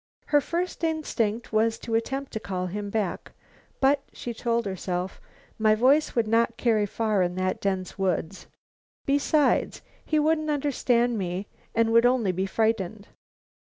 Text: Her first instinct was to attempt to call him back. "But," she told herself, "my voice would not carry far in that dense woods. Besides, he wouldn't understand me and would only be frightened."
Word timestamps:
Her 0.25 0.41
first 0.41 0.83
instinct 0.83 1.53
was 1.53 1.77
to 1.77 1.93
attempt 1.93 2.33
to 2.33 2.39
call 2.39 2.65
him 2.65 2.89
back. 2.89 3.33
"But," 3.79 4.01
she 4.11 4.33
told 4.33 4.65
herself, 4.65 5.21
"my 5.59 5.75
voice 5.75 6.15
would 6.15 6.27
not 6.27 6.57
carry 6.57 6.87
far 6.87 7.21
in 7.21 7.35
that 7.35 7.61
dense 7.61 7.99
woods. 7.99 8.47
Besides, 9.05 9.83
he 10.03 10.17
wouldn't 10.17 10.49
understand 10.49 11.19
me 11.19 11.45
and 11.75 11.93
would 11.93 12.07
only 12.07 12.31
be 12.31 12.47
frightened." 12.47 13.09